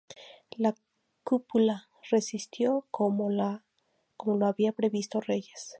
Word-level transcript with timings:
La 0.57 0.73
cúpula 1.23 1.91
resistió 2.09 2.87
como 2.89 3.29
lo 3.29 4.45
había 4.47 4.71
previsto 4.71 5.21
Reyes. 5.21 5.69